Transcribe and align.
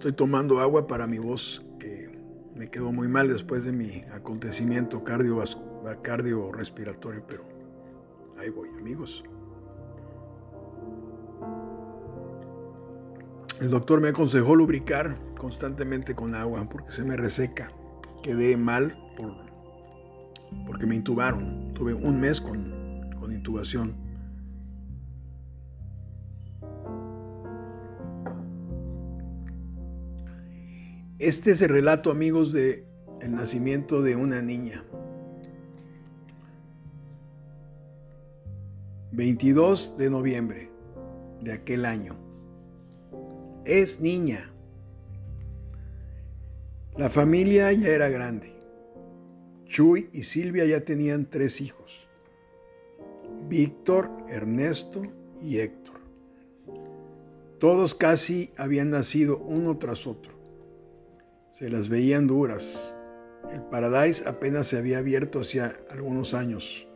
Estoy 0.00 0.12
tomando 0.12 0.60
agua 0.60 0.86
para 0.86 1.06
mi 1.06 1.18
voz 1.18 1.62
que 1.78 2.08
me 2.54 2.70
quedó 2.70 2.90
muy 2.90 3.06
mal 3.06 3.28
después 3.28 3.66
de 3.66 3.72
mi 3.72 4.02
acontecimiento 4.14 5.04
cardiorrespiratorio, 5.04 7.22
pero 7.28 7.44
ahí 8.38 8.48
voy, 8.48 8.70
amigos. 8.70 9.22
El 13.60 13.68
doctor 13.68 14.00
me 14.00 14.08
aconsejó 14.08 14.56
lubricar 14.56 15.18
constantemente 15.36 16.14
con 16.14 16.34
agua 16.34 16.66
porque 16.66 16.92
se 16.92 17.04
me 17.04 17.18
reseca. 17.18 17.70
Quedé 18.22 18.56
mal 18.56 18.96
por, 19.18 19.34
porque 20.66 20.86
me 20.86 20.96
intubaron. 20.96 21.74
Tuve 21.74 21.92
un 21.92 22.18
mes 22.18 22.40
con, 22.40 23.10
con 23.20 23.34
intubación. 23.34 23.96
Este 31.20 31.50
es 31.50 31.60
el 31.60 31.68
relato, 31.68 32.10
amigos, 32.10 32.50
de 32.50 32.86
el 33.20 33.32
nacimiento 33.32 34.00
de 34.00 34.16
una 34.16 34.40
niña. 34.40 34.82
22 39.12 39.98
de 39.98 40.08
noviembre 40.08 40.70
de 41.42 41.52
aquel 41.52 41.84
año. 41.84 42.16
Es 43.66 44.00
niña. 44.00 44.50
La 46.96 47.10
familia 47.10 47.70
ya 47.74 47.88
era 47.88 48.08
grande. 48.08 48.54
Chuy 49.66 50.08
y 50.14 50.22
Silvia 50.22 50.64
ya 50.64 50.86
tenían 50.86 51.28
tres 51.28 51.60
hijos. 51.60 52.08
Víctor, 53.46 54.10
Ernesto 54.30 55.02
y 55.42 55.58
Héctor. 55.58 56.00
Todos 57.58 57.94
casi 57.94 58.52
habían 58.56 58.88
nacido 58.88 59.36
uno 59.36 59.76
tras 59.76 60.06
otro. 60.06 60.39
Se 61.50 61.68
las 61.68 61.88
veían 61.88 62.26
duras. 62.26 62.94
El 63.52 63.62
Paradise 63.62 64.28
apenas 64.28 64.66
se 64.66 64.78
había 64.78 64.98
abierto 64.98 65.40
hacía 65.40 65.76
algunos 65.90 66.34
años, 66.34 66.86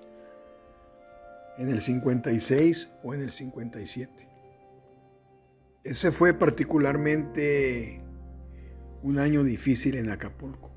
en 1.59 1.69
el 1.69 1.81
56 1.81 2.93
o 3.03 3.15
en 3.15 3.23
el 3.23 3.31
57. 3.31 4.29
Ese 5.83 6.13
fue 6.13 6.33
particularmente 6.33 8.01
un 9.03 9.19
año 9.19 9.45
difícil 9.45 9.97
en 9.97 10.11
Acapulco. 10.11 10.71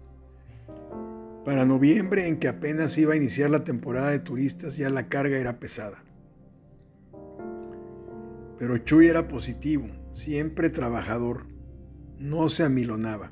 Para 1.45 1.65
noviembre, 1.65 2.27
en 2.27 2.39
que 2.39 2.49
apenas 2.49 2.97
iba 2.97 3.13
a 3.13 3.17
iniciar 3.17 3.49
la 3.49 3.63
temporada 3.63 4.09
de 4.09 4.19
turistas, 4.19 4.75
ya 4.75 4.89
la 4.89 5.07
carga 5.07 5.37
era 5.37 5.59
pesada. 5.59 6.03
Pero 8.59 8.77
Chuy 8.79 9.07
era 9.07 9.29
positivo, 9.29 9.87
siempre 10.13 10.69
trabajador, 10.69 11.45
no 12.19 12.49
se 12.49 12.63
amilonaba. 12.63 13.31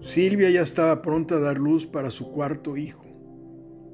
Silvia 0.00 0.50
ya 0.50 0.62
estaba 0.62 1.02
pronta 1.02 1.36
a 1.36 1.40
dar 1.40 1.58
luz 1.58 1.86
para 1.86 2.10
su 2.10 2.32
cuarto 2.32 2.76
hijo. 2.76 3.04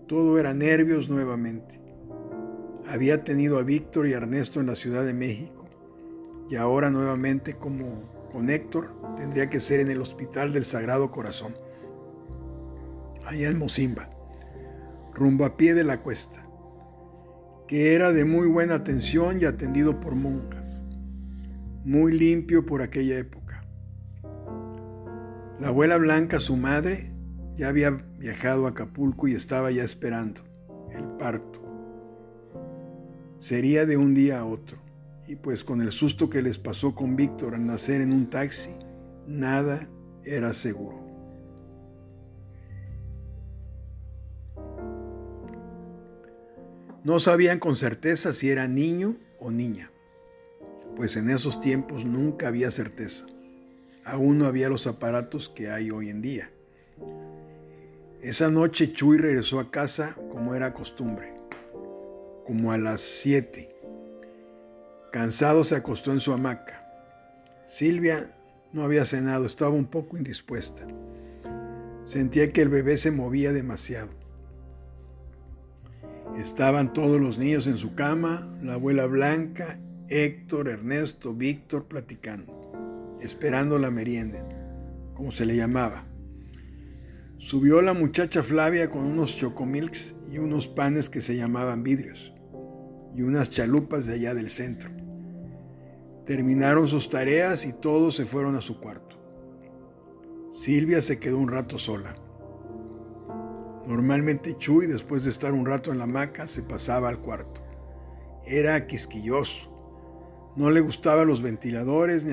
Todo 0.07 0.39
era 0.39 0.55
nervios 0.55 1.09
nuevamente. 1.09 1.81
Había 2.87 3.25
tenido 3.25 3.59
a 3.59 3.63
Víctor 3.63 4.07
y 4.07 4.13
Ernesto 4.13 4.61
en 4.61 4.67
la 4.67 4.77
Ciudad 4.77 5.05
de 5.05 5.13
México 5.13 5.67
y 6.49 6.57
ahora 6.57 6.91
nuevamente 6.91 7.55
como 7.55 8.29
con 8.33 8.51
Héctor 8.51 8.91
tendría 9.17 9.51
que 9.51 9.61
ser 9.61 9.81
en 9.81 9.91
el 9.91 10.01
Hospital 10.01 10.53
del 10.53 10.65
Sagrado 10.65 11.11
Corazón, 11.11 11.57
allá 13.27 13.49
en 13.49 13.59
Mozimba, 13.59 14.09
rumbo 15.15 15.45
a 15.45 15.57
pie 15.57 15.75
de 15.75 15.85
la 15.85 16.03
cuesta, 16.03 16.47
que 17.67 17.95
era 17.95 18.13
de 18.13 18.25
muy 18.25 18.47
buena 18.47 18.75
atención 18.75 19.41
y 19.41 19.45
atendido 19.45 20.01
por 20.01 20.15
monjas, 20.15 20.83
muy 21.85 22.13
limpio 22.13 22.65
por 22.65 22.83
aquella 22.83 23.19
época. 23.19 23.36
La 25.59 25.69
abuela 25.69 25.97
Blanca, 25.97 26.39
su 26.39 26.55
madre, 26.55 27.11
ya 27.57 27.69
había 27.69 27.91
viajado 27.91 28.67
a 28.67 28.71
Acapulco 28.71 29.27
y 29.27 29.35
estaba 29.35 29.71
ya 29.71 29.85
esperando 29.85 30.43
el 30.93 31.03
parto. 31.17 31.63
Sería 33.39 33.87
de 33.87 33.97
un 33.97 34.13
día 34.13 34.41
a 34.41 34.45
otro. 34.45 34.77
Y 35.27 35.37
pues 35.37 35.65
con 35.65 35.81
el 35.81 35.93
susto 35.93 36.29
que 36.29 36.43
les 36.43 36.59
pasó 36.59 36.95
con 36.95 37.17
Víctor 37.17 37.55
al 37.55 37.65
nacer 37.65 38.03
en 38.03 38.13
un 38.13 38.29
taxi, 38.29 38.71
nada 39.27 39.89
era 40.25 40.53
seguro. 40.53 41.01
No 47.03 47.19
sabían 47.19 47.61
con 47.61 47.77
certeza 47.77 48.35
si 48.35 48.51
era 48.51 48.69
niño 48.69 49.17
o 49.41 49.51
niña, 49.51 49.91
pues 50.97 51.17
en 51.17 51.31
esos 51.31 51.61
tiempos 51.61 52.05
nunca 52.05 52.49
había 52.49 52.71
certeza 52.71 53.27
aún 54.07 54.39
no 54.39 54.47
había 54.47 54.69
los 54.69 54.87
aparatos 54.87 55.49
que 55.49 55.69
hay 55.69 55.91
hoy 55.91 56.09
en 56.09 56.23
día. 56.23 56.51
Esa 58.23 58.51
noche 58.51 58.93
Chuy 58.93 59.19
regresó 59.19 59.59
a 59.59 59.71
casa 59.71 60.17
como 60.31 60.55
era 60.55 60.73
costumbre, 60.73 61.35
como 62.47 62.73
a 62.73 62.79
las 62.79 63.01
siete. 63.01 63.75
Cansado 65.13 65.65
se 65.65 65.75
acostó 65.75 66.13
en 66.13 66.21
su 66.21 66.33
hamaca. 66.33 66.87
Silvia 67.67 68.33
no 68.73 68.85
había 68.85 69.05
cenado, 69.05 69.45
estaba 69.45 69.73
un 69.73 69.87
poco 69.87 70.17
indispuesta. 70.17 70.87
Sentía 72.05 72.53
que 72.53 72.63
el 72.63 72.69
bebé 72.69 72.99
se 72.99 73.11
movía 73.11 73.53
demasiado. 73.53 74.11
Estaban 76.37 76.93
todos 76.93 77.21
los 77.21 77.39
niños 77.39 77.67
en 77.67 77.79
su 77.79 77.97
cama, 77.97 78.57
la 78.63 78.75
abuela 78.75 79.07
Blanca, 79.07 79.81
Héctor, 80.09 80.69
Ernesto, 80.69 81.35
Víctor 81.35 81.87
platicando 81.87 82.56
esperando 83.21 83.79
la 83.79 83.91
merienda, 83.91 84.43
como 85.15 85.33
se 85.33 85.47
le 85.47 85.57
llamaba. 85.57 86.05
Subió 87.39 87.83
la 87.83 87.95
muchacha 87.95 88.43
Flavia 88.43 88.91
con 88.91 89.05
unos 89.05 89.37
chocomilks 89.37 90.17
y 90.31 90.39
unos 90.39 90.67
panes 90.67 91.09
que 91.09 91.21
se 91.21 91.37
llamaban 91.37 91.83
vidrios, 91.83 92.33
y 93.15 93.23
unas 93.23 93.51
chalupas 93.51 94.07
de 94.07 94.15
allá 94.15 94.35
del 94.35 94.51
centro. 94.51 94.91
Terminaron 96.25 96.89
sus 96.89 97.09
tareas 97.09 97.65
y 97.65 97.73
todos 97.73 98.17
se 98.17 98.27
fueron 98.27 98.57
a 98.57 98.61
su 98.61 98.81
cuarto. 98.81 99.17
Silvia 100.59 101.01
se 101.03 101.19
quedó 101.19 101.39
un 101.39 101.49
rato 101.49 101.79
sola. 101.79 102.17
Normalmente 103.87 104.57
Chuy, 104.59 104.87
después 104.87 105.23
de 105.23 105.31
estar 105.31 105.53
un 105.53 105.67
rato 105.67 105.93
en 105.93 105.99
la 105.99 106.05
hamaca, 106.05 106.49
se 106.49 106.63
pasaba 106.63 107.09
al 107.09 107.21
cuarto. 107.21 107.63
Era 108.45 108.87
quisquilloso, 108.87 109.76
no 110.57 110.71
le 110.71 110.81
gustaban 110.81 111.29
los 111.29 111.43
ventiladores 111.43 112.25
ni, 112.25 112.33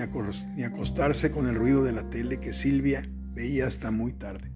acostarse 0.64 1.32
con 1.32 1.48
el 1.48 1.56
ruido 1.56 1.84
de 1.84 1.92
la 1.92 2.10
tele 2.10 2.40
que 2.40 2.54
Silvia 2.54 3.08
veía 3.34 3.68
hasta 3.68 3.92
muy 3.92 4.14
tarde. 4.14 4.50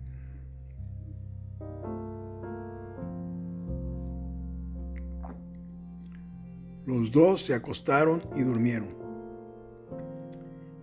Los 6.86 7.12
dos 7.12 7.46
se 7.46 7.54
acostaron 7.54 8.24
y 8.38 8.44
durmieron. 8.44 8.96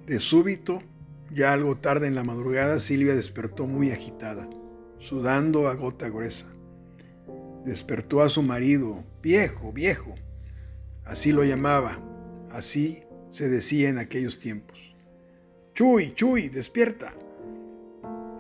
De 0.07 0.21
súbito, 0.21 0.83
ya 1.33 1.55
algo 1.55 1.79
tarde 1.79 2.07
en 2.07 2.15
la 2.15 2.25
madrugada, 2.25 2.79
Silvia 2.81 3.15
despertó 3.15 3.67
muy 3.67 3.91
agitada, 3.91 4.47
sudando 4.99 5.69
a 5.69 5.75
gota 5.75 6.11
gruesa. 6.11 6.47
Despertó 7.65 8.21
a 8.21 8.29
su 8.29 8.43
marido, 8.43 9.03
viejo, 9.23 9.73
viejo, 9.73 10.15
así 11.07 11.33
lo 11.33 11.43
llamaba, 11.45 11.99
Así 12.55 13.03
se 13.31 13.49
decía 13.49 13.89
en 13.89 13.99
aquellos 13.99 14.39
tiempos. 14.39 14.79
Chuy, 15.75 16.15
Chuy, 16.15 16.49
despierta. 16.49 17.13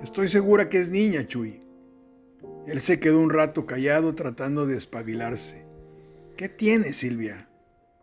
Estoy 0.04 0.28
segura 0.28 0.68
que 0.68 0.78
es 0.78 0.88
niña, 0.88 1.26
Chuy. 1.26 1.60
Él 2.68 2.80
se 2.80 3.00
quedó 3.00 3.18
un 3.18 3.30
rato 3.30 3.66
callado 3.66 4.14
tratando 4.14 4.66
de 4.66 4.76
espabilarse. 4.76 5.64
¿Qué 6.36 6.48
tienes, 6.48 6.98
Silvia? 6.98 7.48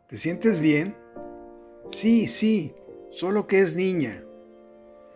¿Te 0.10 0.18
sientes 0.18 0.60
bien? 0.60 0.98
Sí, 1.92 2.28
sí, 2.28 2.76
solo 3.12 3.48
que 3.48 3.62
es 3.62 3.78
niña. 3.78 4.22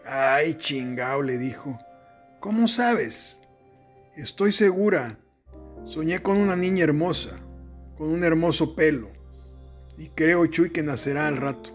Ay, 0.06 0.56
chingao, 0.58 1.24
le 1.24 1.38
dijo. 1.38 1.78
¿Cómo 2.40 2.70
sabes? 2.70 3.42
Estoy 4.16 4.54
segura. 4.54 5.20
Soñé 5.84 6.22
con 6.22 6.38
una 6.38 6.56
niña 6.56 6.86
hermosa, 6.86 7.42
con 7.98 8.08
un 8.12 8.24
hermoso 8.24 8.78
pelo. 8.78 9.15
Y 9.98 10.10
creo, 10.10 10.46
Chuy, 10.48 10.72
que 10.72 10.84
nacerá 10.84 11.28
al 11.28 11.38
rato. 11.38 11.72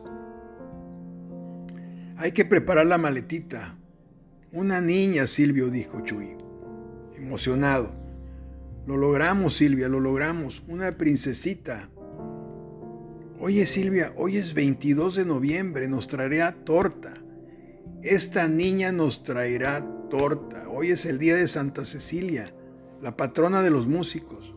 Hay 2.16 2.32
que 2.32 2.44
preparar 2.44 2.86
la 2.86 2.98
maletita. 2.98 3.76
Una 4.52 4.80
niña, 4.80 5.26
Silvio, 5.26 5.70
dijo 5.70 6.02
Chuy, 6.02 6.36
emocionado. 7.16 7.92
Lo 8.86 8.96
logramos, 8.96 9.56
Silvia, 9.56 9.88
lo 9.88 10.00
logramos. 10.00 10.62
Una 10.68 10.92
princesita. 10.92 11.88
Oye, 13.38 13.64
Silvia, 13.64 14.12
hoy 14.16 14.36
es 14.36 14.52
22 14.52 15.16
de 15.16 15.24
noviembre, 15.24 15.88
nos 15.88 16.08
traerá 16.08 16.52
torta. 16.64 17.14
Esta 18.02 18.48
niña 18.48 18.92
nos 18.92 19.22
traerá 19.22 19.86
torta. 20.10 20.68
Hoy 20.68 20.90
es 20.90 21.06
el 21.06 21.18
día 21.18 21.36
de 21.36 21.48
Santa 21.48 21.86
Cecilia, 21.86 22.52
la 23.00 23.16
patrona 23.16 23.62
de 23.62 23.70
los 23.70 23.86
músicos. 23.86 24.54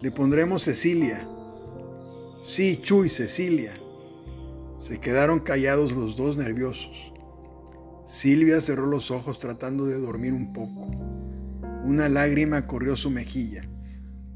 Le 0.00 0.10
pondremos 0.10 0.62
Cecilia. 0.62 1.28
Sí, 2.44 2.80
Chuy, 2.82 3.08
Cecilia. 3.08 3.72
Se 4.80 4.98
quedaron 4.98 5.38
callados 5.38 5.92
los 5.92 6.16
dos 6.16 6.36
nerviosos. 6.36 7.12
Silvia 8.08 8.60
cerró 8.60 8.86
los 8.86 9.12
ojos 9.12 9.38
tratando 9.38 9.86
de 9.86 10.00
dormir 10.00 10.32
un 10.32 10.52
poco. 10.52 10.90
Una 11.84 12.08
lágrima 12.08 12.66
corrió 12.66 12.96
su 12.96 13.10
mejilla 13.10 13.62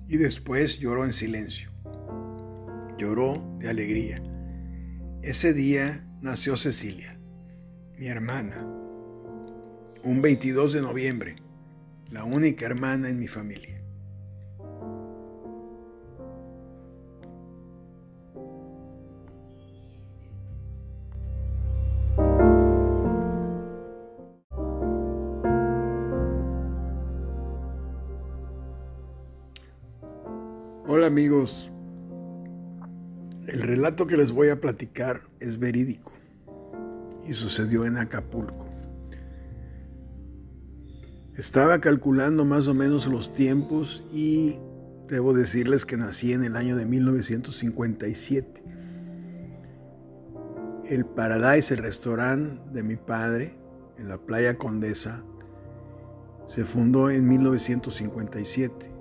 y 0.09 0.19
después 0.19 0.79
lloró 0.79 1.05
en 1.05 1.13
silencio. 1.13 1.71
Lloró 2.97 3.43
de 3.59 3.71
alegría. 3.71 4.23
Ese 5.23 5.53
día 5.53 6.07
nació 6.21 6.57
Cecilia, 6.57 7.19
mi 7.99 8.07
hermana. 8.07 8.65
Un 10.05 10.23
22 10.23 10.75
de 10.75 10.81
noviembre, 10.81 11.37
la 12.09 12.23
única 12.23 12.67
hermana 12.67 13.09
en 13.09 13.19
mi 13.19 13.27
familia. 13.27 13.83
Amigos, 31.07 31.71
el 33.47 33.63
relato 33.63 34.09
que 34.09 34.17
les 34.17 34.33
voy 34.33 34.49
a 34.49 34.61
platicar 34.61 35.23
es 35.39 35.57
verídico 35.57 36.13
y 37.25 37.35
sucedió 37.35 37.85
en 37.85 37.97
Acapulco. 37.97 38.67
Estaba 41.37 41.81
calculando 41.81 42.45
más 42.45 42.67
o 42.67 42.75
menos 42.75 43.07
los 43.07 43.33
tiempos 43.33 44.03
y 44.13 44.59
debo 45.07 45.33
decirles 45.33 45.85
que 45.85 45.97
nací 45.97 46.33
en 46.33 46.43
el 46.43 46.57
año 46.57 46.77
de 46.77 46.87
1957. 46.87 48.65
El 50.87 51.05
Paradise, 51.05 51.73
el 51.73 51.85
restaurante 51.85 52.61
de 52.73 52.83
mi 52.83 52.97
padre 52.97 53.55
en 53.97 54.09
la 54.09 54.19
playa 54.19 54.59
Condesa, 54.59 55.23
se 56.49 56.65
fundó 56.65 57.11
en 57.11 57.29
1957. 57.29 58.96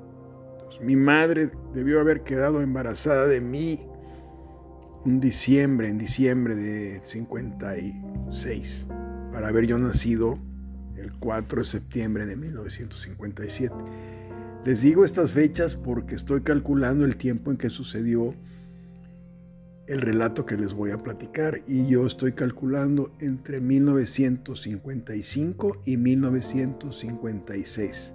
Mi 0.81 0.95
madre 0.95 1.49
debió 1.73 1.99
haber 1.99 2.23
quedado 2.23 2.61
embarazada 2.61 3.27
de 3.27 3.41
mí 3.41 3.81
un 5.05 5.19
diciembre, 5.19 5.87
en 5.87 5.97
diciembre 5.97 6.55
de 6.55 7.01
56, 7.03 8.87
para 9.31 9.49
haber 9.49 9.67
yo 9.67 9.77
nacido 9.77 10.39
el 10.97 11.13
4 11.13 11.59
de 11.59 11.65
septiembre 11.65 12.25
de 12.25 12.35
1957. 12.35 13.75
Les 14.65 14.81
digo 14.81 15.05
estas 15.05 15.31
fechas 15.31 15.75
porque 15.75 16.15
estoy 16.15 16.41
calculando 16.41 17.05
el 17.05 17.17
tiempo 17.17 17.51
en 17.51 17.57
que 17.57 17.69
sucedió 17.69 18.33
el 19.85 20.01
relato 20.01 20.47
que 20.47 20.57
les 20.57 20.73
voy 20.73 20.89
a 20.89 20.97
platicar 20.97 21.61
y 21.67 21.85
yo 21.85 22.07
estoy 22.07 22.31
calculando 22.31 23.11
entre 23.19 23.59
1955 23.59 25.83
y 25.85 25.97
1956. 25.97 28.13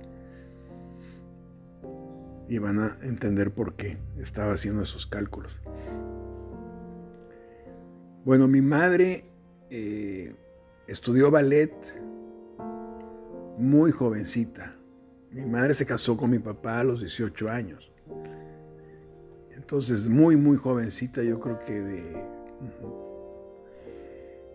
Y 2.51 2.59
van 2.59 2.81
a 2.81 2.99
entender 3.01 3.51
por 3.53 3.77
qué 3.77 3.97
estaba 4.21 4.53
haciendo 4.53 4.83
esos 4.83 5.07
cálculos. 5.07 5.59
Bueno, 8.25 8.47
mi 8.47 8.61
madre 8.61 9.25
eh, 9.71 10.35
estudió 10.87 11.31
ballet 11.31 11.73
muy 13.57 13.93
jovencita. 13.93 14.75
Mi 15.31 15.47
madre 15.47 15.75
se 15.75 15.87
casó 15.87 16.17
con 16.17 16.31
mi 16.31 16.39
papá 16.39 16.81
a 16.81 16.85
los 16.85 17.01
18 17.01 17.49
años. 17.49 17.91
Entonces, 19.55 20.09
muy, 20.09 20.37
muy 20.37 20.57
jovencita, 20.57 21.23
yo 21.23 21.39
creo 21.39 21.59
que 21.61 21.81
de, 21.81 22.25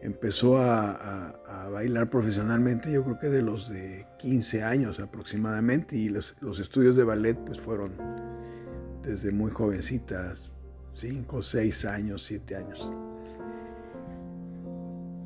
empezó 0.05 0.57
a, 0.59 1.41
bailar 1.71 2.09
profesionalmente, 2.09 2.91
yo 2.91 3.03
creo 3.03 3.19
que 3.19 3.27
de 3.27 3.41
los 3.41 3.69
de 3.69 4.05
15 4.19 4.63
años 4.63 4.99
aproximadamente, 4.99 5.97
y 5.97 6.09
los, 6.09 6.35
los 6.39 6.59
estudios 6.59 6.95
de 6.95 7.03
ballet 7.03 7.35
pues 7.35 7.59
fueron 7.59 7.93
desde 9.01 9.31
muy 9.31 9.51
jovencitas, 9.51 10.51
5, 10.93 11.41
6 11.41 11.85
años, 11.85 12.23
7 12.23 12.55
años. 12.55 12.91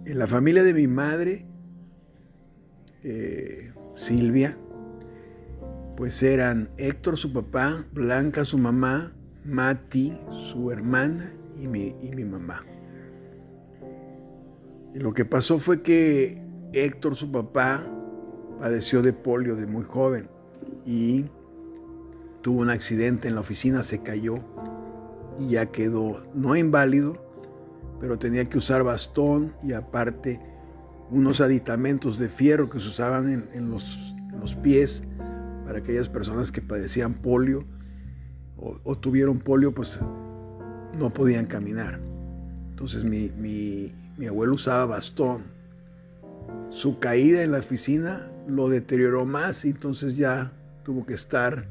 En 0.06 0.18
la 0.18 0.28
familia 0.28 0.64
de 0.64 0.74
mi 0.74 0.88
madre, 0.88 1.46
eh, 3.04 3.74
Silvia, 3.96 4.58
pues 5.98 6.24
eran 6.24 6.70
Héctor 6.78 7.18
su 7.18 7.34
papá, 7.34 7.86
Blanca 7.92 8.46
su 8.46 8.58
mamá, 8.58 9.14
Mati 9.44 10.18
su 10.52 10.72
hermana 10.72 11.34
y 11.60 11.68
mi, 11.68 11.96
y 12.02 12.12
mi 12.16 12.24
mamá. 12.24 12.62
Lo 14.94 15.14
que 15.14 15.24
pasó 15.24 15.60
fue 15.60 15.82
que 15.82 16.42
Héctor 16.74 17.16
su 17.16 17.32
papá 17.32 17.84
padeció 18.60 19.02
de 19.02 19.14
polio 19.14 19.56
de 19.56 19.68
muy 19.68 19.84
joven 19.84 20.30
y 20.86 21.26
tuvo 22.42 22.62
un 22.62 22.70
accidente 22.70 23.28
en 23.28 23.36
la 23.36 23.42
oficina, 23.42 23.84
se 23.84 24.02
cayó 24.02 24.40
y 25.40 25.50
ya 25.50 25.68
quedó 25.68 26.24
no 26.34 26.56
inválido, 26.56 27.24
pero 28.00 28.18
tenía 28.18 28.46
que 28.46 28.58
usar 28.58 28.84
bastón 28.84 29.54
y 29.64 29.74
aparte 29.74 30.40
unos 31.12 31.40
aditamentos 31.40 32.18
de 32.18 32.30
fierro 32.30 32.70
que 32.70 32.80
se 32.80 32.88
usaban 32.88 33.48
en, 33.54 33.70
los, 33.70 33.98
pies 34.64 35.04
para 35.66 35.80
aquellas 35.80 36.10
personas 36.10 36.52
que 36.52 36.62
padecían 36.62 37.14
polio 37.14 37.66
o, 38.58 38.98
tuvieron 38.98 39.40
polio, 39.40 39.74
pues 39.74 40.00
no 40.98 41.12
podían 41.12 41.46
caminar. 41.46 42.00
Entonces 42.72 43.04
mi 43.04 43.94
abuelo 44.28 44.54
usaba 44.54 44.86
bastón. 44.86 45.44
Su 46.70 47.00
caída 47.00 47.44
en 47.44 47.52
la 47.52 47.60
oficina 47.60 48.30
lo 48.48 48.70
deterioró 48.70 49.26
más 49.26 49.66
y 49.66 49.70
entonces 49.70 50.18
ya 50.18 50.52
tuvo 50.84 51.06
que 51.06 51.14
estar 51.14 51.68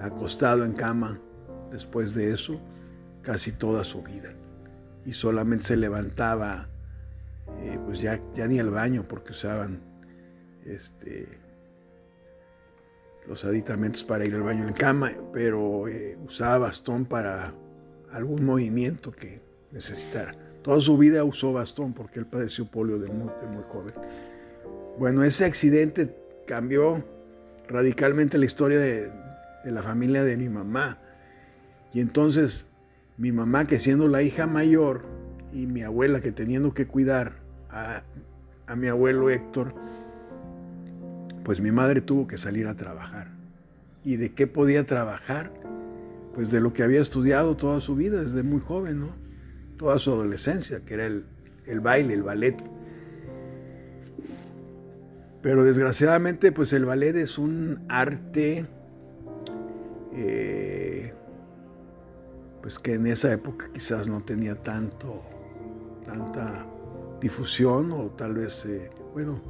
acostado 0.00 0.64
en 0.64 0.72
cama 0.72 1.18
después 1.70 2.14
de 2.14 2.32
eso 2.32 2.60
casi 3.22 3.52
toda 3.52 3.84
su 3.84 4.02
vida 4.02 4.32
y 5.06 5.12
solamente 5.12 5.64
se 5.64 5.76
levantaba, 5.76 6.68
eh, 7.60 7.78
pues 7.86 8.00
ya, 8.00 8.20
ya 8.34 8.46
ni 8.48 8.58
al 8.58 8.70
baño 8.70 9.04
porque 9.08 9.30
usaban 9.30 9.80
este, 10.64 11.28
los 13.28 13.44
aditamentos 13.44 14.02
para 14.02 14.24
ir 14.24 14.34
al 14.34 14.42
baño 14.42 14.66
en 14.66 14.74
cama, 14.74 15.12
pero 15.32 15.88
eh, 15.88 16.18
usaba 16.24 16.58
bastón 16.58 17.04
para 17.04 17.54
algún 18.12 18.44
movimiento 18.44 19.12
que 19.12 19.40
necesitara. 19.70 20.45
Toda 20.66 20.80
su 20.80 20.98
vida 20.98 21.22
usó 21.22 21.52
bastón 21.52 21.92
porque 21.92 22.18
él 22.18 22.26
padeció 22.26 22.66
polio 22.66 22.98
de 22.98 23.06
muy, 23.06 23.30
joven. 23.68 23.94
Bueno, 24.98 25.22
ese 25.22 25.44
accidente 25.44 26.12
cambió 26.44 27.04
radicalmente 27.68 28.36
la 28.36 28.46
historia 28.46 28.80
de, 28.80 29.12
de 29.64 29.70
la 29.70 29.84
familia 29.84 30.24
de 30.24 30.36
mi 30.36 30.48
mamá. 30.48 30.98
Y 31.92 32.00
entonces 32.00 32.66
mi 33.16 33.30
mamá 33.30 33.68
que 33.68 33.78
siendo 33.78 34.08
la 34.08 34.22
hija 34.22 34.48
mayor 34.48 35.02
y 35.52 35.66
mi 35.66 35.84
abuela 35.84 36.20
que 36.20 36.32
teniendo 36.32 36.74
que 36.74 36.88
cuidar 36.88 37.34
a, 37.70 38.02
mi 38.74 38.88
abuelo 38.88 39.30
Héctor, 39.30 39.72
pues 41.44 41.60
mi 41.60 41.70
madre 41.70 42.00
tuvo 42.00 42.26
que 42.26 42.38
salir 42.38 42.66
a 42.66 42.74
trabajar. 42.74 43.28
¿Y 44.04 44.16
de 44.16 44.32
qué 44.32 44.48
podía 44.48 44.84
trabajar? 44.84 45.52
Pues 46.34 46.50
de 46.50 46.60
lo 46.60 46.72
que 46.72 46.82
había 46.82 47.00
estudiado 47.00 47.56
toda 47.56 47.80
su 47.80 47.94
vida, 47.94 48.24
desde 48.24 48.42
muy 48.42 48.60
joven, 48.60 48.98
¿no? 48.98 49.25
Toda 49.76 49.98
su 49.98 50.12
adolescencia, 50.12 50.84
que 50.84 50.94
era 50.94 51.06
el, 51.06 51.80
baile, 51.80 52.14
el 52.14 52.22
ballet. 52.22 52.56
Pero 55.42 55.64
desgraciadamente, 55.64 56.52
pues 56.52 56.72
el 56.72 56.84
ballet 56.84 57.16
es 57.16 57.38
un 57.38 57.84
arte 57.88 58.66
eh, 60.12 61.12
pues 62.66 62.80
que 62.80 62.94
en 62.94 63.06
esa 63.06 63.32
época 63.32 63.70
quizás 63.72 64.08
no 64.08 64.24
tenía 64.24 64.56
tanto, 64.56 65.22
tanta 66.04 66.66
difusión 67.20 67.92
o 67.92 68.06
tal 68.10 68.34
vez, 68.34 68.64
eh, 68.64 68.90
bueno, 69.12 69.40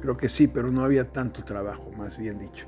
creo 0.00 0.16
que 0.16 0.28
sí, 0.28 0.46
pero 0.46 0.70
no 0.70 0.84
había 0.84 1.10
tanto 1.10 1.42
trabajo, 1.42 1.90
más 1.96 2.16
bien 2.16 2.38
dicho. 2.38 2.66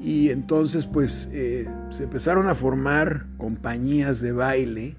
Y 0.00 0.30
entonces 0.30 0.86
pues 0.86 1.28
eh, 1.32 1.68
se 1.90 2.04
empezaron 2.04 2.48
a 2.48 2.54
formar 2.54 3.26
compañías 3.36 4.20
de 4.20 4.32
baile 4.32 4.96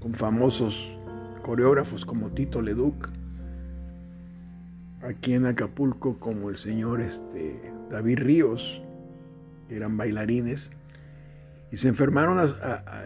con 0.00 0.14
famosos 0.14 0.96
coreógrafos 1.42 2.04
como 2.04 2.30
Tito 2.30 2.62
Leduc, 2.62 3.10
aquí 5.02 5.34
en 5.34 5.46
Acapulco 5.46 6.18
como 6.18 6.48
el 6.48 6.56
señor 6.56 7.00
este, 7.02 7.60
David 7.90 8.18
Ríos, 8.20 8.82
que 9.68 9.76
eran 9.76 9.96
bailarines, 9.96 10.70
y 11.70 11.76
se, 11.76 11.88
enfermaron 11.88 12.38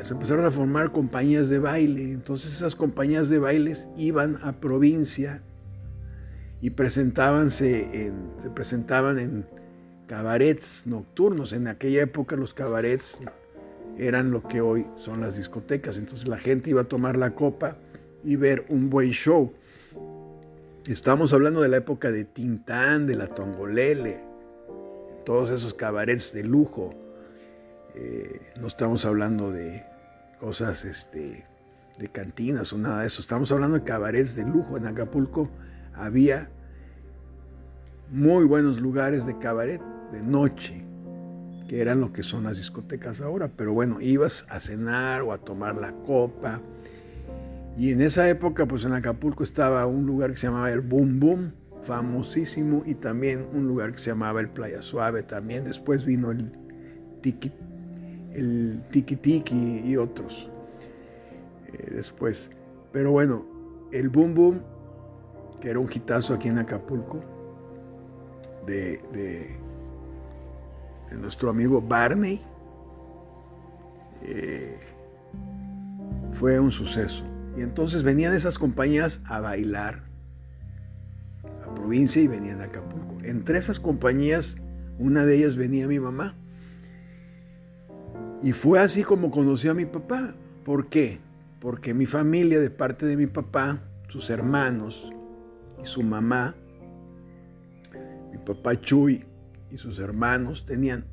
se 0.03 0.13
empezaron 0.15 0.45
a 0.47 0.51
formar 0.51 0.91
compañías 0.93 1.49
de 1.49 1.59
baile. 1.59 2.13
Entonces 2.13 2.53
esas 2.53 2.75
compañías 2.75 3.29
de 3.29 3.39
bailes 3.39 3.89
iban 3.97 4.39
a 4.43 4.53
provincia 4.53 5.43
y 6.61 6.71
presentábanse 6.71 8.07
en, 8.07 8.15
se 8.41 8.49
presentaban 8.49 9.19
en 9.19 9.47
cabarets 10.07 10.87
nocturnos. 10.87 11.53
En 11.53 11.69
aquella 11.69 12.03
época 12.03 12.37
los 12.37 12.55
cabarets 12.55 13.17
eran 13.99 14.31
lo 14.31 14.43
que 14.43 14.61
hoy 14.61 14.87
son 14.97 15.21
las 15.21 15.37
discotecas. 15.37 15.97
Entonces 15.97 16.29
la 16.29 16.39
gente 16.39 16.71
iba 16.71 16.83
a 16.83 16.85
tomar 16.85 17.17
la 17.17 17.35
copa 17.35 17.77
y 18.23 18.37
ver 18.37 18.65
un 18.69 18.91
buen 18.91 19.11
show. 19.11 19.53
Estamos 20.87 21.33
hablando 21.33 21.63
de 21.63 21.69
la 21.69 21.79
época 21.79 22.13
de 22.13 22.25
Tintán, 22.25 23.07
de 23.07 23.17
la 23.17 23.27
Tongolele, 23.27 24.21
todos 25.25 25.51
esos 25.51 25.73
cabarets 25.73 26.33
de 26.33 26.45
lujo. 26.45 26.95
Eh, 27.95 28.53
no 28.61 28.67
estamos 28.67 29.07
hablando 29.07 29.51
de 29.51 29.85
cosas 30.41 30.85
este, 30.85 31.47
de 31.99 32.09
cantinas 32.09 32.73
o 32.73 32.79
nada 32.79 33.01
de 33.01 33.07
eso. 33.07 33.23
Estamos 33.23 33.51
hablando 33.53 33.79
de 33.79 33.85
cabarets 33.85 34.35
de 34.35 34.43
lujo. 34.43 34.77
En 34.77 34.87
Acapulco 34.87 35.49
había 35.95 36.51
muy 38.11 38.45
buenos 38.45 38.81
lugares 38.81 39.25
de 39.25 39.39
cabaret 39.39 39.81
de 40.15 40.23
noche, 40.23 40.85
que 41.69 41.81
eran 41.81 42.01
lo 42.01 42.13
que 42.13 42.23
son 42.23 42.45
las 42.45 42.57
discotecas 42.57 43.21
ahora. 43.21 43.51
Pero 43.57 43.73
bueno, 43.73 44.01
ibas 44.01 44.47
a 44.49 44.61
cenar 44.61 45.23
o 45.23 45.33
a 45.33 45.39
tomar 45.39 45.75
la 45.77 45.93
copa. 45.93 46.61
Y 47.77 47.91
en 47.91 48.01
esa 48.01 48.29
época, 48.29 48.67
pues 48.67 48.85
en 48.85 48.93
Acapulco 48.93 49.43
estaba 49.43 49.85
un 49.87 50.07
lugar 50.07 50.31
que 50.31 50.37
se 50.37 50.47
llamaba 50.47 50.71
el 50.71 50.81
Boom 50.81 51.19
Boom, 51.19 51.53
famosísimo, 51.83 52.83
y 52.87 52.95
también 52.95 53.47
un 53.53 53.67
lugar 53.67 53.93
que 53.93 53.99
se 53.99 54.11
llamaba 54.11 54.41
el 54.41 54.49
Playa 54.49 54.81
Suave 54.83 55.25
también. 55.25 55.65
Después 55.65 56.05
vino 56.05 56.31
el 56.31 56.53
Tiki, 57.21 57.51
el 58.33 58.81
Tiki 58.91 59.17
Tiki 59.17 59.83
y 59.85 59.97
otros. 59.97 60.49
Eh, 61.73 61.91
después. 61.97 62.51
Pero 62.93 63.11
bueno, 63.11 63.45
el 63.91 64.09
Boom 64.09 64.35
Boom, 64.35 64.61
que 65.61 65.71
era 65.71 65.81
un 65.81 65.89
hitazo 65.93 66.35
aquí 66.35 66.49
en 66.49 66.59
Acapulco, 66.59 67.21
de, 68.67 69.57
nuestro 71.21 71.51
amigo 71.51 71.81
Barney, 71.81 72.41
eh, 74.23 74.79
fue 76.33 76.59
un 76.59 76.73
suceso. 76.73 77.25
Y 77.57 77.63
entonces 77.63 78.03
venían 78.03 78.35
esas 78.35 78.59
compañías 78.59 79.21
a 79.25 79.41
bailar 79.41 80.03
a 81.65 81.75
provincia 81.75 82.21
y 82.21 82.27
venían 82.27 82.61
a 82.61 82.65
Acapulco. 82.65 83.17
Entre 83.23 83.59
esas 83.59 83.79
compañías, 83.79 84.57
una 84.99 85.25
de 85.25 85.37
ellas 85.37 85.57
venía 85.57 85.87
mi 85.87 86.01
mamá. 86.01 86.37
Y 88.43 88.53
fue 88.53 88.79
así 88.79 89.03
como 89.03 89.31
conocí 89.31 89.69
a 89.69 89.75
mi 89.75 89.87
papá. 89.87 90.35
¿Por 90.65 90.89
qué? 90.89 91.21
Porque 91.61 91.95
mi 91.95 92.07
familia, 92.07 92.61
de 92.61 92.71
parte 92.71 93.07
de 93.07 93.17
mi 93.17 93.27
papá, 93.27 93.81
sus 94.09 94.31
hermanos 94.31 95.11
y 95.83 95.87
su 95.87 96.03
mamá, 96.03 96.55
mi 98.33 98.39
papá 98.39 98.79
Chuy 98.81 99.25
y 99.75 99.79
sus 99.79 99.99
hermanos 99.99 100.67
tenían 100.67 101.05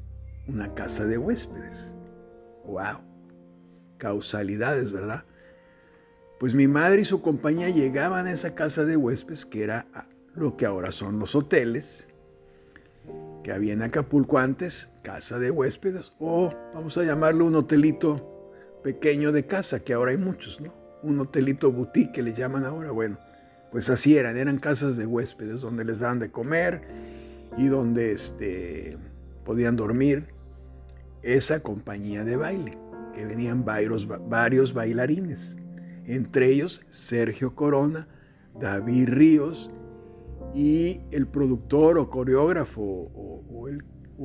una 0.47 0.75
casa 0.75 1.07
de 1.07 1.17
huéspedes. 1.17 1.91
¡Wow! 2.63 2.99
Causalidades, 3.97 4.91
¿verdad? 4.91 5.25
Pues 6.39 6.53
mi 6.53 6.67
madre 6.67 7.01
y 7.01 7.05
su 7.05 7.23
compañía 7.23 7.69
llegaban 7.69 8.27
a 8.27 8.31
esa 8.31 8.53
casa 8.53 8.85
de 8.85 8.97
huéspedes, 8.97 9.47
que 9.47 9.63
era 9.63 9.87
lo 10.35 10.57
que 10.57 10.67
ahora 10.67 10.91
son 10.91 11.17
los 11.17 11.33
hoteles, 11.33 12.07
que 13.43 13.51
había 13.51 13.73
en 13.73 13.81
Acapulco 13.81 14.37
antes, 14.37 14.89
casa 15.01 15.39
de 15.39 15.49
huéspedes, 15.49 16.11
o 16.19 16.53
vamos 16.75 16.95
a 16.99 17.03
llamarlo 17.03 17.45
un 17.45 17.55
hotelito 17.55 18.53
pequeño 18.83 19.31
de 19.31 19.47
casa, 19.47 19.79
que 19.79 19.93
ahora 19.93 20.11
hay 20.11 20.17
muchos, 20.17 20.61
¿no? 20.61 20.71
Un 21.01 21.19
hotelito 21.19 21.71
boutique 21.71 22.11
que 22.11 22.21
le 22.21 22.35
llaman 22.35 22.65
ahora, 22.65 22.91
bueno, 22.91 23.17
pues 23.71 23.89
así 23.89 24.17
eran, 24.17 24.37
eran 24.37 24.59
casas 24.59 24.97
de 24.97 25.07
huéspedes 25.07 25.61
donde 25.61 25.83
les 25.83 25.99
daban 25.99 26.19
de 26.19 26.29
comer 26.29 26.81
y 27.57 27.67
donde 27.67 28.13
este, 28.13 28.97
podían 29.43 29.75
dormir 29.75 30.27
esa 31.23 31.61
compañía 31.61 32.23
de 32.23 32.35
baile, 32.35 32.77
que 33.13 33.25
venían 33.25 33.65
varios, 33.65 34.07
bailarines 34.73 35.57
entre 36.05 36.47
ellos 36.47 36.81
Sergio 36.89 37.55
Corona, 37.55 38.07
David 38.59 39.09
Ríos 39.09 39.71
y 40.53 40.99
el 41.11 41.27
productor 41.27 41.97
o 41.97 42.09
coreógrafo 42.09 42.81
o, 42.81 43.67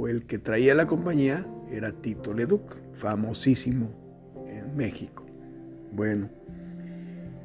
el, 0.09 0.27
que 0.27 0.39
traía 0.39 0.75
la 0.75 0.87
compañía 0.87 1.47
era 1.71 1.93
Tito 1.93 2.35
Leduc, 2.35 2.77
famosísimo 2.95 3.91
en 4.47 4.77
México. 4.77 5.25
Bueno, 5.93 6.29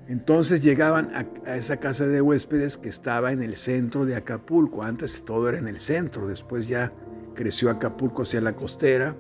entonces 0.08 0.62
llegaban 0.62 1.12
a, 1.46 1.55
esa 1.55 1.77
casa 1.77 2.08
de 2.08 2.22
huéspedes 2.22 2.77
que 2.77 2.89
estaba 2.89 3.31
en 3.31 3.41
el 3.43 3.55
centro 3.55 4.05
de 4.05 4.15
Acapulco. 4.15 4.84
Antes 4.84 5.24
todo 5.24 5.50
era 5.50 5.58
en 5.58 5.67
el 5.67 5.79
centro, 5.79 6.27
después 6.27 6.67
ya 6.67 6.91
creció 7.36 7.70
Acapulco 7.70 8.24
hacia 8.24 8.41
la 8.41 8.53
costera, 8.53 9.15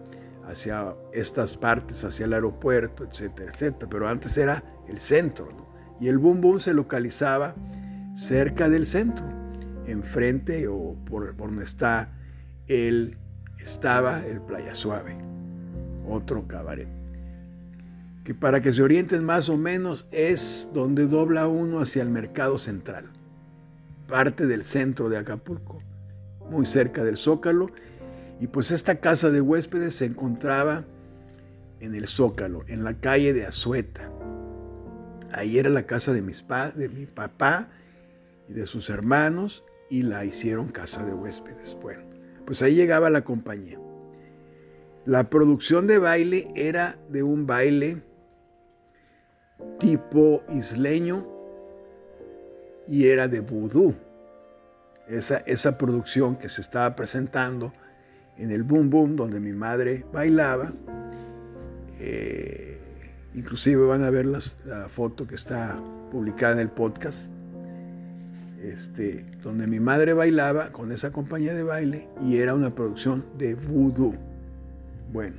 hacia 0.45 0.95
estas 1.13 1.55
partes, 1.55 2.03
hacia 2.03 2.25
el 2.25 2.33
aeropuerto, 2.33 3.05
etcétera, 3.05 3.51
etcétera. 3.51 3.89
Pero 3.89 4.07
antes 4.07 4.37
era 4.37 4.63
el 4.87 4.99
centro. 4.99 5.47
Y 5.99 6.07
el 6.07 6.17
boom 6.17 6.41
boom 6.41 6.59
se 6.59 6.73
localizaba 6.73 7.55
cerca 8.15 8.67
del 8.67 8.87
centro, 8.87 9.25
enfrente 9.85 10.67
o 10.67 10.95
por, 11.05 11.35
donde 11.37 11.63
está 11.63 12.11
el, 12.67 13.17
estaba 13.59 14.25
el 14.25 14.41
Playa 14.41 14.75
Suave, 14.75 15.15
otro 16.07 16.47
cabaret. 16.47 17.00
Que 18.23 18.33
para 18.33 18.61
que 18.61 18.73
se 18.73 18.83
orienten 18.83 19.23
más 19.23 19.49
o 19.49 19.57
menos 19.57 20.05
es 20.11 20.69
donde 20.73 21.07
dobla 21.07 21.47
uno 21.47 21.79
hacia 21.79 22.03
el 22.03 22.09
mercado 22.09 22.59
central, 22.59 23.05
parte 24.07 24.45
del 24.45 24.63
centro 24.63 25.09
de 25.09 25.17
Acapulco, 25.17 25.81
muy 26.49 26.65
cerca 26.65 27.03
del 27.03 27.17
Zócalo. 27.17 27.71
Y 28.39 28.47
pues 28.47 28.71
esta 28.71 28.99
casa 28.99 29.29
de 29.29 29.41
huéspedes 29.41 29.95
se 29.95 30.05
encontraba 30.05 30.85
en 31.79 31.95
el 31.95 32.07
Zócalo, 32.07 32.63
en 32.67 32.83
la 32.83 32.95
calle 32.95 33.33
de 33.33 33.45
Azueta, 33.45 34.11
Ahí 35.33 35.57
era 35.57 35.69
la 35.69 35.83
casa 35.83 36.13
de, 36.13 36.21
mis 36.21 36.45
de 36.75 36.89
mi 36.89 37.05
papá 37.05 37.69
y 38.49 38.53
de 38.53 38.67
sus 38.67 38.89
hermanos 38.89 39.63
y 39.89 40.03
la 40.03 40.25
hicieron 40.25 40.67
casa 40.69 41.05
de 41.05 41.13
huéspedes. 41.13 41.77
Bueno, 41.81 42.03
pues 42.45 42.61
ahí 42.61 42.75
llegaba 42.75 43.09
la 43.09 43.21
compañía. 43.21 43.79
La 45.05 45.29
producción 45.29 45.87
de 45.87 45.99
baile 45.99 46.51
era 46.55 46.99
de 47.09 47.23
un 47.23 47.47
baile 47.47 48.01
tipo 49.79 50.43
isleño 50.53 51.25
y 52.87 53.07
era 53.07 53.27
de 53.27 53.39
vudú. 53.39 53.93
Esa, 55.07 55.37
esa 55.39 55.77
producción 55.77 56.37
que 56.37 56.47
se 56.47 56.61
estaba 56.61 56.95
presentando 56.95 57.73
en 58.37 58.51
el 58.51 58.63
Boom 58.63 58.89
Boom, 58.89 59.15
donde 59.15 59.39
mi 59.39 59.51
madre 59.51 60.05
bailaba, 60.11 60.71
eh, 61.99 62.71
Inclusive 63.33 63.85
van 63.85 64.03
a 64.03 64.09
ver 64.09 64.25
la 64.25 64.89
foto 64.89 65.25
que 65.25 65.35
está 65.35 65.79
publicada 66.11 66.53
en 66.53 66.59
el 66.59 66.69
podcast, 66.69 67.31
este, 68.61 69.25
donde 69.41 69.67
mi 69.67 69.79
madre 69.79 70.13
bailaba 70.13 70.71
con 70.71 70.91
esa 70.91 71.11
compañía 71.11 71.53
de 71.53 71.63
baile 71.63 72.09
y 72.21 72.37
era 72.37 72.53
una 72.53 72.75
producción 72.75 73.23
de 73.37 73.55
voodoo. 73.55 74.15
Bueno, 75.13 75.37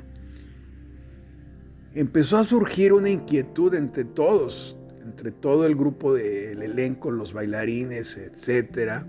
empezó 1.95 2.39
a 2.39 2.45
surgir 2.45 2.93
una 2.93 3.11
inquietud 3.11 3.75
entre 3.75 4.05
todos, 4.05 4.77
entre 5.05 5.31
todo 5.31 5.67
el 5.67 5.75
grupo 5.75 6.15
del 6.15 6.63
elenco, 6.63 7.11
los 7.11 7.33
bailarines, 7.33 8.17
etcétera, 8.17 9.07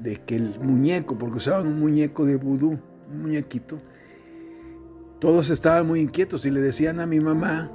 de 0.00 0.16
que 0.16 0.36
el 0.36 0.58
muñeco, 0.60 1.18
porque 1.18 1.36
usaban 1.36 1.66
un 1.66 1.78
muñeco 1.78 2.24
de 2.24 2.36
vudú, 2.36 2.78
un 3.10 3.22
muñequito, 3.22 3.78
todos 5.20 5.50
estaban 5.50 5.86
muy 5.86 6.00
inquietos 6.00 6.46
y 6.46 6.50
le 6.50 6.60
decían 6.60 6.98
a 6.98 7.06
mi 7.06 7.20
mamá, 7.20 7.70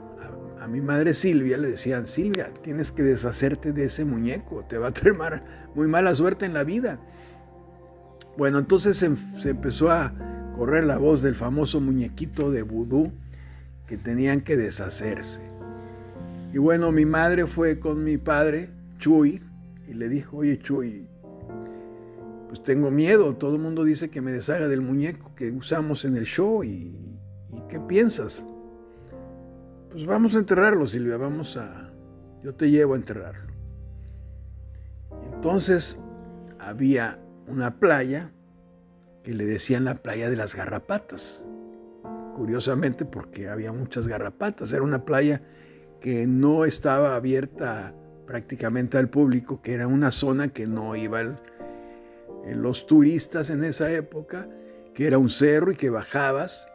a 0.60 0.68
mi 0.68 0.82
madre 0.82 1.14
Silvia 1.14 1.58
le 1.58 1.70
decían, 1.70 2.08
Silvia, 2.08 2.52
tienes 2.62 2.92
que 2.92 3.04
deshacerte 3.04 3.72
de 3.72 3.86
ese 3.86 4.04
muñeco, 4.04 4.66
te 4.68 4.78
va 4.78 4.88
a 4.88 4.92
traer 4.92 5.16
muy 5.74 5.88
mala 5.88 6.14
suerte 6.16 6.46
en 6.46 6.54
la 6.54 6.64
vida. 6.64 7.00
Bueno, 8.38 8.60
entonces 8.60 8.98
se, 8.98 9.10
se, 9.42 9.52
empezó 9.52 9.90
a 9.90 10.14
correr 10.58 10.84
la 10.84 10.98
voz 10.98 11.22
del 11.22 11.36
famoso 11.36 11.80
muñequito 11.80 12.52
de 12.52 12.64
vudú 12.64 13.14
que 13.88 13.98
tenían 13.98 14.42
que 14.42 14.58
deshacerse. 14.58 15.42
Y 16.54 16.58
bueno, 16.60 16.92
mi 16.92 17.06
madre 17.06 17.46
fue 17.48 17.80
con 17.80 18.04
mi 18.04 18.18
padre, 18.18 18.70
Chuy, 19.00 19.42
y 19.88 19.94
le 19.94 20.10
dijo, 20.10 20.38
oye 20.38 20.60
Chuy, 20.60 21.08
pues 22.48 22.64
tengo 22.64 22.92
miedo, 22.92 23.36
todo 23.36 23.56
el 23.56 23.62
mundo 23.62 23.84
dice 23.84 24.10
que 24.10 24.22
me 24.22 24.32
deshaga 24.32 24.68
del 24.68 24.82
muñeco 24.82 25.34
que 25.36 25.52
usamos 25.52 26.06
en 26.06 26.16
el 26.16 26.26
show 26.26 26.64
y, 26.64 26.96
¿y 27.52 27.62
qué 27.70 27.80
piensas? 27.80 28.44
Pues 29.92 30.06
vamos 30.06 30.36
a 30.36 30.40
enterrarlo, 30.40 30.88
Silvia, 30.88 31.18
vamos 31.18 31.58
a... 31.58 31.92
Yo 32.44 32.54
te 32.54 32.70
llevo 32.70 32.94
a 32.94 32.98
enterrarlo. 32.98 33.52
Entonces 35.34 35.98
había 36.60 37.20
una 37.48 37.80
playa 37.80 38.32
que 39.24 39.34
le 39.34 39.46
decían 39.46 39.86
la 39.86 39.96
playa 39.96 40.30
de 40.30 40.36
las 40.36 40.56
garrapatas. 40.56 41.44
Curiosamente 42.38 43.04
porque 43.04 43.50
había 43.50 43.74
muchas 43.74 44.08
garrapatas. 44.08 44.72
Era 44.72 44.84
una 44.84 45.06
playa 45.06 45.42
que 46.00 46.28
no 46.28 46.66
estaba 46.66 47.16
abierta 47.16 47.96
prácticamente 48.28 49.00
al 49.00 49.10
público, 49.10 49.64
que 49.64 49.74
era 49.74 49.88
una 49.88 50.12
zona 50.12 50.50
que 50.50 50.68
no 50.68 50.96
iban 50.96 51.40
los 52.46 52.86
turistas 52.86 53.50
en 53.50 53.64
esa 53.64 53.92
época, 53.92 54.48
que 54.94 55.08
era 55.08 55.18
un 55.18 55.30
cerro 55.30 55.72
y 55.72 55.76
que 55.76 55.90
bajabas 55.90 56.68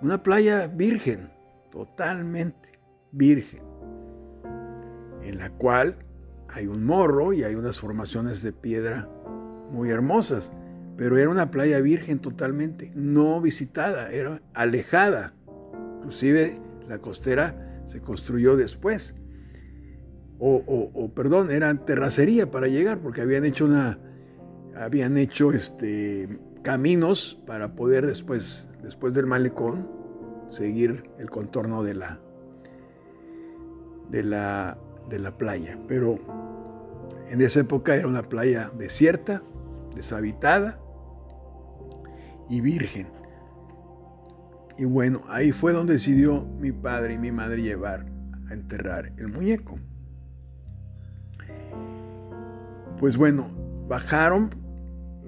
Una 0.00 0.22
playa 0.24 0.66
virgen, 0.66 1.30
totalmente 1.70 2.80
virgen, 3.12 3.62
en 5.22 5.38
la 5.38 5.50
cual 5.50 5.94
hay 6.48 6.66
un 6.66 6.84
morro 6.84 7.32
y 7.32 7.44
hay 7.44 7.54
unas 7.54 7.78
formaciones 7.78 8.42
de 8.42 8.52
piedra 8.52 9.08
muy 9.70 9.90
hermosas, 9.90 10.52
pero 10.96 11.16
era 11.18 11.30
una 11.30 11.50
playa 11.50 11.80
virgen 11.80 12.18
totalmente, 12.18 12.92
no 12.94 13.40
visitada, 13.40 14.10
era 14.10 14.42
alejada. 14.54 15.34
Inclusive 15.96 16.58
la 16.88 16.98
costera 16.98 17.82
se 17.86 18.00
construyó 18.00 18.56
después. 18.56 19.14
O, 20.44 21.12
perdón, 21.14 21.52
era 21.52 21.72
terracería 21.84 22.50
para 22.50 22.66
llegar, 22.66 22.98
porque 22.98 23.20
habían 23.20 23.44
hecho 23.44 23.64
una, 23.64 23.98
habían 24.76 25.16
hecho 25.16 25.52
este, 25.52 26.40
caminos 26.62 27.40
para 27.46 27.76
poder 27.76 28.06
después, 28.06 28.66
después 28.82 29.14
del 29.14 29.26
malecón, 29.26 29.88
seguir 30.50 31.04
el 31.18 31.30
contorno 31.30 31.84
de 31.84 31.94
la, 31.94 32.18
de 34.10 34.24
la, 34.24 34.78
de 35.08 35.20
la 35.20 35.38
playa. 35.38 35.78
Pero 35.86 36.18
en 37.30 37.40
esa 37.40 37.60
época 37.60 37.94
era 37.94 38.08
una 38.08 38.24
playa 38.28 38.72
desierta, 38.76 39.42
deshabitada 39.94 40.78
y 42.48 42.60
virgen. 42.60 43.08
Y 44.78 44.84
bueno, 44.84 45.22
ahí 45.28 45.52
fue 45.52 45.72
donde 45.72 45.94
decidió 45.94 46.44
mi 46.44 46.72
padre 46.72 47.14
y 47.14 47.18
mi 47.18 47.30
madre 47.30 47.62
llevar 47.62 48.06
a 48.48 48.54
enterrar 48.54 49.12
el 49.16 49.28
muñeco. 49.28 49.78
Pues 52.98 53.16
bueno, 53.16 53.50
bajaron 53.88 54.50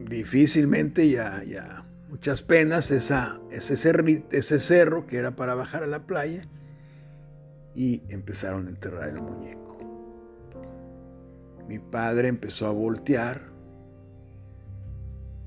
difícilmente 0.09 1.09
ya, 1.11 1.42
ya 1.44 1.85
muchas 2.09 2.42
penas 2.42 2.90
esa, 2.90 3.40
ese, 3.50 3.75
ese 4.30 4.59
cerro 4.59 5.06
que 5.06 5.16
era 5.16 5.35
para 5.35 5.54
bajar 5.54 5.83
a 5.83 5.87
la 5.87 6.06
playa 6.06 6.47
y 7.75 8.02
empezaron 8.09 8.66
a 8.66 8.71
enterrar 8.71 9.09
el 9.09 9.21
muñeco. 9.21 9.78
Mi 11.68 11.78
padre 11.78 12.28
empezó 12.28 12.66
a 12.66 12.71
voltear 12.71 13.53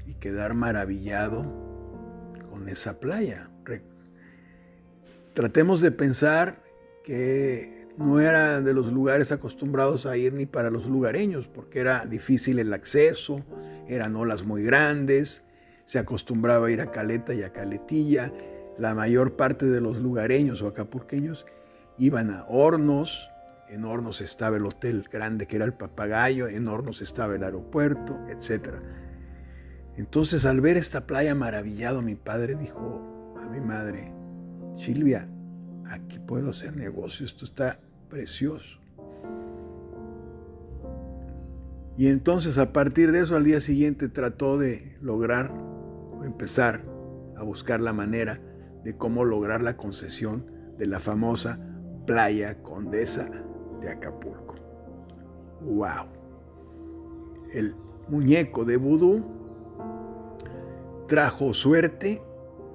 y 0.08 0.16
quedar 0.16 0.54
maravillado 0.54 1.44
con 2.50 2.68
esa 2.70 3.00
playa. 3.00 3.50
Tratemos 5.34 5.82
de 5.82 5.92
pensar 5.92 6.64
que 7.04 7.88
no 7.96 8.20
era 8.20 8.60
de 8.60 8.74
los 8.74 8.92
lugares 8.92 9.32
acostumbrados 9.32 10.08
a 10.08 10.18
ir 10.18 10.34
ni 10.34 10.48
para 10.48 10.72
los 10.72 10.88
lugareños, 10.88 11.48
porque 11.48 11.80
era 11.80 12.08
difícil 12.08 12.58
el 12.58 12.74
acceso, 12.74 13.44
eran 13.88 14.16
olas 14.16 14.44
muy 14.44 14.64
grandes, 14.64 15.44
se 15.86 16.00
acostumbraba 16.00 16.68
a 16.68 16.72
ir 16.72 16.82
a 16.82 16.90
Caleta 16.92 17.36
y 17.36 17.44
a 17.44 17.54
Caletilla. 17.54 18.34
La 18.80 18.96
mayor 18.96 19.36
parte 19.36 19.68
de 19.68 19.80
los 19.80 19.98
lugareños 19.98 20.64
o 20.64 20.68
acapurqueños 20.68 21.46
iban 22.00 22.32
a 22.32 22.46
Hornos, 22.48 23.30
en 23.70 23.86
Hornos 23.86 24.22
estaba 24.22 24.58
el 24.58 24.66
hotel 24.66 25.08
grande 25.12 25.46
que 25.46 25.58
era 25.58 25.66
el 25.66 25.74
Papagayo, 25.74 26.48
en 26.48 26.68
Hornos 26.68 27.04
estaba 27.04 27.36
el 27.36 27.44
aeropuerto, 27.44 28.18
etc. 28.30 28.76
Entonces 29.98 30.46
al 30.46 30.62
ver 30.62 30.78
esta 30.78 31.08
playa 31.08 31.34
maravillado, 31.34 32.04
mi 32.04 32.16
padre 32.16 32.56
dijo 32.56 33.36
a 33.42 33.50
mi 33.50 33.60
madre, 33.60 34.14
Silvia, 34.78 35.28
aquí 35.90 36.20
puedo 36.20 36.52
hacer 36.52 36.76
negocio, 36.76 37.26
esto 37.26 37.46
está 37.46 37.80
precioso. 38.10 38.80
Y 41.98 42.08
entonces 42.10 42.60
a 42.60 42.74
partir 42.74 43.12
de 43.12 43.22
eso 43.22 43.36
al 43.36 43.44
día 43.44 43.60
siguiente 43.60 44.08
trató 44.08 44.60
de 44.60 44.96
lograr 45.02 45.52
o 45.52 46.24
empezar 46.24 46.84
a 47.36 47.42
buscar 47.42 47.80
la 47.80 47.92
manera 47.92 48.40
de 48.84 48.96
cómo 48.96 49.26
lograr 49.26 49.64
la 49.64 49.78
concesión 49.78 50.46
de 50.78 50.86
la 50.86 51.00
famosa 51.00 51.60
playa 52.06 52.62
condesa 52.62 53.28
de 53.82 53.90
Acapulco. 53.90 54.56
¡Wow! 55.62 56.06
El 57.52 57.76
muñeco 58.08 58.64
de 58.64 58.78
vudú 58.78 59.37
trajo 61.08 61.54
suerte, 61.54 62.22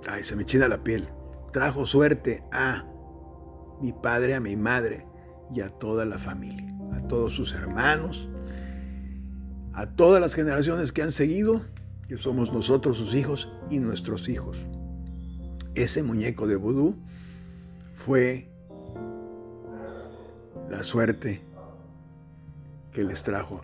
ay, 0.09 0.25
se 0.25 0.37
me 0.37 0.47
china 0.47 0.69
la 0.69 0.83
piel, 0.83 1.09
trajo 1.53 1.87
suerte 1.87 2.43
a 2.51 2.85
mi 3.81 3.93
padre, 3.93 4.35
a 4.35 4.41
mi 4.41 4.57
madre 4.57 5.07
y 5.53 5.61
a 5.61 5.69
toda 5.69 6.05
la 6.05 6.19
familia, 6.19 6.75
a 6.93 7.07
todos 7.07 7.35
sus 7.35 7.53
hermanos, 7.53 8.29
a 9.75 9.87
todas 9.87 10.21
las 10.21 10.35
generaciones 10.35 10.93
que 10.93 11.03
han 11.03 11.13
seguido, 11.13 11.63
que 12.09 12.19
somos 12.19 12.53
nosotros 12.53 12.97
sus 12.97 13.15
hijos 13.15 13.53
y 13.71 13.79
nuestros 13.79 14.29
hijos. 14.29 14.57
Ese 15.75 16.03
muñeco 16.03 16.47
de 16.47 16.57
vudú 16.57 16.97
fue 17.97 18.49
la 20.71 20.83
suerte 20.83 21.43
que 22.93 23.05
les 23.05 23.23
trajo 23.23 23.63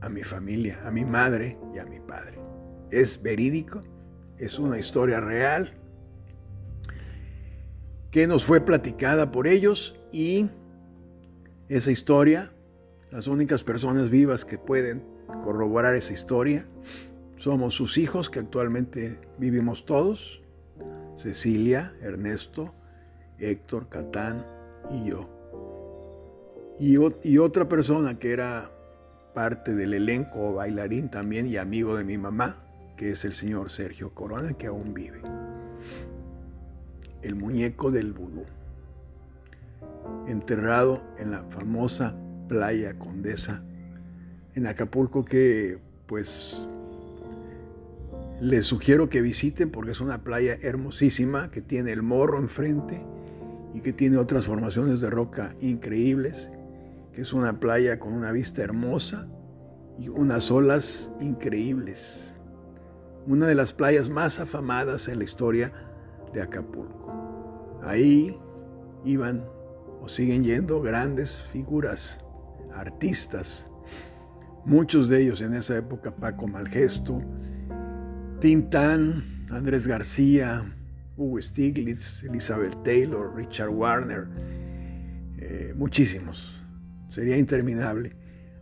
a 0.00 0.08
mi 0.08 0.22
familia, 0.22 0.80
a 0.86 0.90
mi 0.90 1.04
madre 1.04 1.58
y 1.74 1.78
a 1.78 1.84
mi 1.84 2.00
padre. 2.00 2.38
Es 2.90 3.20
verídico, 3.22 3.82
es 4.40 4.58
una 4.58 4.78
historia 4.78 5.20
real 5.20 5.74
que 8.10 8.26
nos 8.26 8.44
fue 8.44 8.60
platicada 8.60 9.30
por 9.30 9.46
ellos 9.46 9.94
y 10.10 10.48
esa 11.68 11.92
historia, 11.92 12.50
las 13.12 13.26
únicas 13.26 13.62
personas 13.62 14.10
vivas 14.10 14.44
que 14.44 14.58
pueden 14.58 15.04
corroborar 15.44 15.94
esa 15.94 16.14
historia. 16.14 16.66
Somos 17.36 17.74
sus 17.74 17.98
hijos 17.98 18.30
que 18.30 18.40
actualmente 18.40 19.18
vivimos 19.38 19.84
todos, 19.84 20.42
Cecilia, 21.18 21.94
Ernesto, 22.00 22.74
Héctor, 23.38 23.88
Catán 23.88 24.44
y 24.90 25.10
yo. 25.10 25.28
Y, 26.78 26.96
otra 27.36 27.68
persona 27.68 28.18
que 28.18 28.32
era 28.32 28.70
parte 29.34 29.74
del 29.74 29.92
elenco, 29.92 30.54
bailarín 30.54 31.10
también 31.10 31.46
y 31.46 31.58
amigo 31.58 31.94
de 31.94 32.04
mi 32.04 32.16
mamá, 32.16 32.64
que 33.00 33.12
es 33.12 33.24
el 33.24 33.32
señor 33.32 33.70
Sergio 33.70 34.10
Corona, 34.10 34.52
que 34.52 34.66
aún 34.66 34.92
vive. 34.92 35.22
El 37.22 37.34
muñeco 37.34 37.90
del 37.90 38.12
vudú, 38.12 38.44
enterrado 40.26 41.02
en 41.16 41.30
la 41.30 41.44
famosa 41.44 42.14
playa 42.46 42.98
Condesa 42.98 43.62
en 44.54 44.66
Acapulco 44.66 45.24
que 45.24 45.78
pues 46.04 46.66
les 48.38 48.66
sugiero 48.66 49.08
que 49.08 49.22
visiten 49.22 49.70
porque 49.70 49.92
es 49.92 50.02
una 50.02 50.22
playa 50.22 50.58
hermosísima 50.60 51.50
que 51.50 51.62
tiene 51.62 51.92
el 51.92 52.02
morro 52.02 52.36
enfrente 52.36 53.02
y 53.72 53.80
que 53.80 53.94
tiene 53.94 54.18
otras 54.18 54.44
formaciones 54.44 55.00
de 55.00 55.08
roca 55.08 55.54
increíbles, 55.62 56.50
que 57.14 57.22
es 57.22 57.32
una 57.32 57.60
playa 57.60 57.98
con 57.98 58.12
una 58.12 58.30
vista 58.30 58.60
hermosa 58.60 59.26
y 59.98 60.10
unas 60.10 60.50
olas 60.50 61.10
increíbles. 61.18 62.29
Una 63.30 63.46
de 63.46 63.54
las 63.54 63.72
playas 63.72 64.08
más 64.08 64.40
afamadas 64.40 65.06
en 65.06 65.18
la 65.18 65.24
historia 65.24 65.72
de 66.34 66.42
Acapulco. 66.42 67.78
Ahí 67.84 68.36
iban 69.04 69.44
o 70.02 70.08
siguen 70.08 70.42
yendo 70.42 70.82
grandes 70.82 71.36
figuras, 71.52 72.18
artistas, 72.74 73.64
Muchos 74.64 75.08
de 75.08 75.22
ellos 75.22 75.40
en 75.40 75.54
esa 75.54 75.78
época, 75.78 76.10
Paco 76.10 76.48
Malgesto, 76.48 77.22
Tintán, 78.40 79.46
Andrés 79.48 79.86
García, 79.86 80.74
Hugo 81.16 81.40
Stiglitz, 81.40 82.24
Elizabeth 82.24 82.82
Taylor, 82.82 83.34
Richard 83.34 83.70
Warner, 83.70 84.26
eh, 85.38 85.72
muchísimos. 85.76 86.60
Sería 87.10 87.38
interminable. 87.38 88.16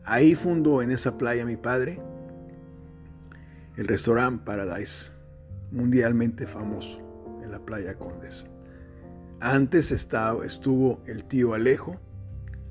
Ahí 0.04 0.34
fundó 0.34 0.82
en 0.82 0.90
esa 0.90 1.16
playa 1.16 1.44
mi 1.44 1.56
padre 1.56 2.00
el 3.78 3.86
restaurante 3.86 4.42
Paradise, 4.44 5.12
mundialmente 5.70 6.48
famoso 6.48 6.98
en 7.44 7.52
la 7.52 7.60
playa 7.60 7.94
Condesa. 7.94 8.44
Antes 9.38 9.92
estaba, 9.92 10.44
estuvo 10.44 11.00
el 11.06 11.24
tío 11.24 11.54
Alejo, 11.54 11.96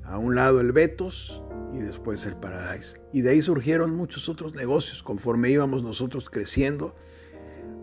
a 0.04 0.18
un 0.18 0.34
lado 0.34 0.60
el 0.60 0.72
Betos 0.72 1.42
y 1.72 1.78
después 1.78 2.26
el 2.26 2.36
Paradise. 2.36 3.00
Y 3.10 3.22
de 3.22 3.30
ahí 3.30 3.40
surgieron 3.40 3.96
muchos 3.96 4.28
otros 4.28 4.54
negocios. 4.54 5.02
Conforme 5.02 5.48
íbamos 5.48 5.82
nosotros 5.82 6.28
creciendo, 6.28 6.94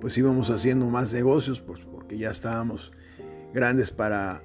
pues 0.01 0.15
íbamos 0.19 0.51
haciendo 0.51 0.85
más 0.85 1.11
negocios, 1.11 1.59
pues 1.61 1.79
porque 1.91 2.19
ya 2.19 2.29
estábamos 2.29 2.91
grandes 3.55 3.89
para, 3.89 4.43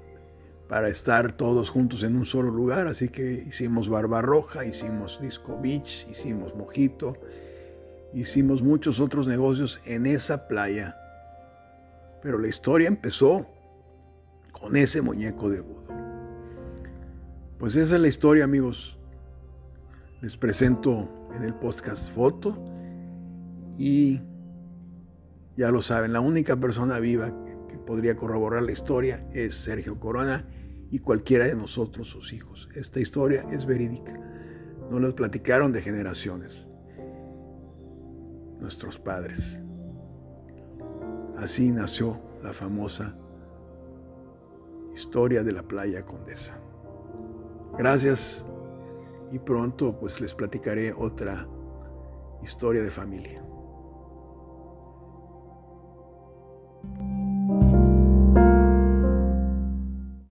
para 0.70 0.88
estar 0.88 1.32
todos 1.32 1.68
juntos 1.68 2.02
en 2.02 2.16
un 2.16 2.24
solo 2.24 2.50
lugar. 2.50 2.86
Así 2.86 3.10
que 3.10 3.44
hicimos 3.46 3.90
Barbarroja, 3.90 4.64
hicimos 4.64 5.20
Disco 5.20 5.58
Beach, 5.60 6.08
hicimos 6.10 6.54
Mojito, 6.54 7.18
hicimos 8.12 8.62
muchos 8.62 9.00
otros 9.00 9.26
negocios 9.26 9.80
en 9.84 10.06
esa 10.06 10.48
playa. 10.48 10.96
Pero 12.22 12.38
la 12.38 12.48
historia 12.48 12.88
empezó 12.88 13.46
con 14.52 14.76
ese 14.76 15.00
muñeco 15.00 15.48
de 15.48 15.60
Budo. 15.60 15.80
Pues 17.58 17.76
esa 17.76 17.96
es 17.96 18.00
la 18.00 18.08
historia, 18.08 18.44
amigos. 18.44 18.98
Les 20.20 20.36
presento 20.36 21.08
en 21.34 21.44
el 21.44 21.54
podcast 21.54 22.10
foto 22.12 22.56
y 23.76 24.20
ya 25.56 25.70
lo 25.70 25.82
saben, 25.82 26.12
la 26.12 26.20
única 26.20 26.56
persona 26.56 26.98
viva 26.98 27.32
que, 27.68 27.76
podría 27.86 28.16
corroborar 28.16 28.62
la 28.62 28.72
historia 28.72 29.26
es 29.32 29.56
Sergio 29.56 29.98
Corona 29.98 30.44
y 30.90 31.00
cualquiera 31.00 31.46
de 31.46 31.56
nosotros, 31.56 32.08
sus 32.08 32.32
hijos. 32.32 32.68
Esta 32.74 33.00
historia 33.00 33.46
es 33.50 33.66
verídica. 33.66 34.12
Nos 34.90 35.00
la 35.00 35.10
platicaron 35.14 35.72
de 35.72 35.82
generaciones. 35.82 36.66
Nuestros 38.60 38.98
padres. 38.98 39.60
Así 41.36 41.70
nació 41.70 42.20
la 42.42 42.52
famosa 42.52 43.16
historia 44.94 45.42
de 45.42 45.52
la 45.52 45.62
playa 45.62 46.04
Condesa. 46.04 46.58
Gracias 47.78 48.44
y 49.32 49.38
pronto 49.38 49.98
pues 49.98 50.20
les 50.20 50.34
platicaré 50.34 50.92
otra 50.92 51.48
historia 52.42 52.82
de 52.82 52.90
familia. 52.90 53.42